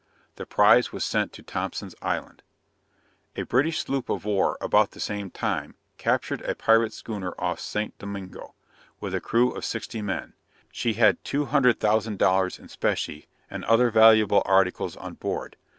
[0.37, 2.41] The prize was sent to Thompson's Island."
[3.35, 7.95] A British sloop of war, about the same time, captured a pirate schooner off St.
[7.99, 8.55] Domingo,
[8.99, 10.33] with a crew of 60 men.
[10.71, 15.55] She had 200,000 dollars in specie, and other valuable articles on board.